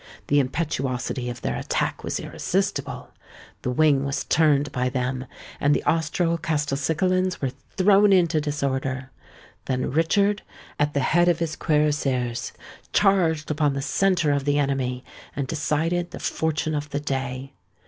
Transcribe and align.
The 0.29 0.39
impetuosity 0.39 1.29
of 1.29 1.41
their 1.43 1.55
attack 1.55 2.03
was 2.03 2.19
irresistible: 2.19 3.11
the 3.61 3.69
wing 3.69 4.03
was 4.03 4.23
turned 4.23 4.71
by 4.71 4.89
them; 4.89 5.25
and 5.59 5.75
the 5.75 5.83
Austro 5.83 6.37
Castelcicalans 6.37 7.39
were 7.39 7.51
thrown 7.77 8.11
into 8.11 8.41
disorder. 8.41 9.11
Then 9.65 9.91
Richard, 9.91 10.41
at 10.79 10.95
the 10.95 11.01
head 11.01 11.27
of 11.27 11.37
his 11.37 11.55
cuirassiers, 11.55 12.51
charged 12.91 13.51
upon 13.51 13.73
the 13.75 13.81
centre 13.83 14.31
of 14.31 14.45
the 14.45 14.57
enemy, 14.57 15.05
and 15.35 15.45
decided 15.47 16.09
the 16.09 16.19
fortune 16.19 16.73
of 16.73 16.89
the 16.89 16.99
day. 16.99 17.53